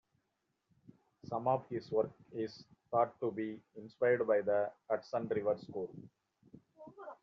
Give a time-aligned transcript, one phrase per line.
[1.29, 5.93] Some of his work is thought to be inspired by the Hudson River School.